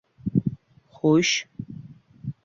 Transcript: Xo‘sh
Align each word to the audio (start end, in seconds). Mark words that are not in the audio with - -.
Xo‘sh 0.97 1.31